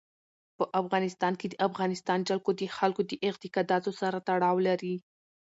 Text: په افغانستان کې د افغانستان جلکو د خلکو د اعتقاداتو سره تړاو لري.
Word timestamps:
په 0.57 0.63
افغانستان 0.81 1.33
کې 1.39 1.47
د 1.49 1.55
افغانستان 1.67 2.19
جلکو 2.29 2.51
د 2.61 2.63
خلکو 2.77 3.01
د 3.09 3.13
اعتقاداتو 3.27 3.91
سره 4.01 4.17
تړاو 4.27 4.57
لري. 4.67 4.95